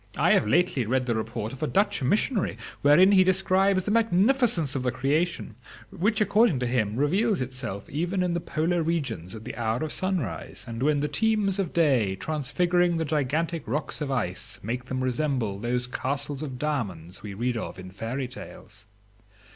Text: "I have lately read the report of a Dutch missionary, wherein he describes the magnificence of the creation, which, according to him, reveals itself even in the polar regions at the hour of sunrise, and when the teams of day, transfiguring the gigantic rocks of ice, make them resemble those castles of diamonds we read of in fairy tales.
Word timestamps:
"I 0.17 0.31
have 0.31 0.47
lately 0.47 0.83
read 0.83 1.05
the 1.05 1.13
report 1.13 1.53
of 1.53 1.61
a 1.61 1.67
Dutch 1.67 2.01
missionary, 2.01 2.57
wherein 2.81 3.11
he 3.11 3.23
describes 3.23 3.83
the 3.83 3.91
magnificence 3.91 4.73
of 4.75 4.81
the 4.81 4.89
creation, 4.91 5.53
which, 5.91 6.19
according 6.19 6.57
to 6.61 6.65
him, 6.65 6.95
reveals 6.95 7.39
itself 7.39 7.87
even 7.87 8.23
in 8.23 8.33
the 8.33 8.39
polar 8.39 8.81
regions 8.81 9.35
at 9.35 9.43
the 9.43 9.55
hour 9.55 9.83
of 9.83 9.91
sunrise, 9.93 10.65
and 10.67 10.81
when 10.81 11.01
the 11.01 11.07
teams 11.07 11.59
of 11.59 11.71
day, 11.71 12.15
transfiguring 12.15 12.97
the 12.97 13.05
gigantic 13.05 13.61
rocks 13.67 14.01
of 14.01 14.09
ice, 14.09 14.59
make 14.63 14.85
them 14.85 15.03
resemble 15.03 15.59
those 15.59 15.85
castles 15.85 16.41
of 16.41 16.57
diamonds 16.57 17.21
we 17.21 17.35
read 17.35 17.55
of 17.55 17.77
in 17.77 17.91
fairy 17.91 18.27
tales. 18.27 18.87